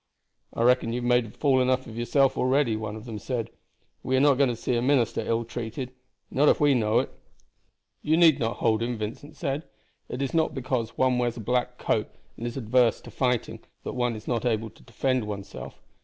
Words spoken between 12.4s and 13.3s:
is adverse to